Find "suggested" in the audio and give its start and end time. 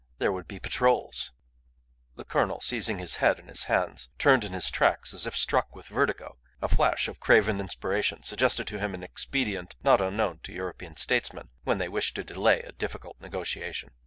8.23-8.65